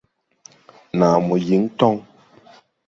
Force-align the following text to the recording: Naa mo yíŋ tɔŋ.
Naa 0.97 1.17
mo 1.25 1.35
yíŋ 1.45 1.63
tɔŋ. 1.77 1.95